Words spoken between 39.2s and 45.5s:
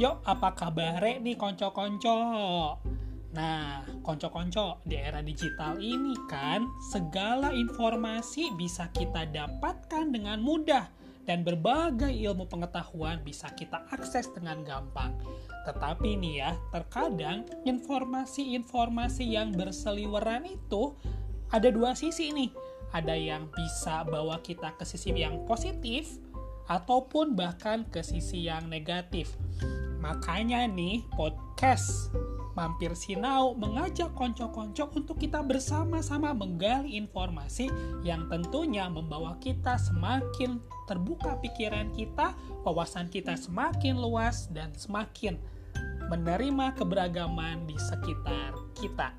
kita semakin terbuka pikiran kita, wawasan kita semakin luas dan semakin